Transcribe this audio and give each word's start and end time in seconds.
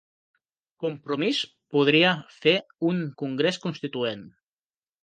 Compromís 0.85 1.41
podria 1.75 2.15
fer 2.39 2.57
un 2.91 3.07
congrés 3.25 3.63
constituent 3.69 4.27